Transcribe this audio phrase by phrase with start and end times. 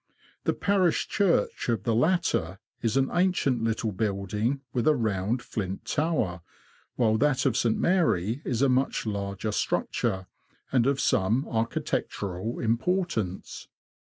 [0.45, 5.85] The parish church of the latter is an ancient little building, with a round, flint
[5.85, 6.41] tower;
[6.95, 7.77] while that of St.
[7.77, 10.25] Mary is a much larger structure,
[10.71, 13.67] and of some architectural importance.